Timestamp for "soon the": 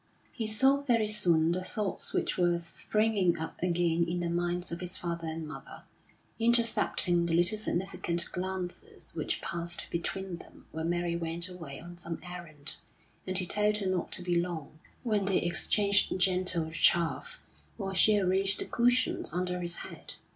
1.07-1.63